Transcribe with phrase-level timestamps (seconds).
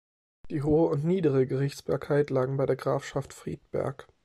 [0.49, 4.07] Die hohe und niedere Gerichtsbarkeit lagen bei der Grafschaft Friedberg.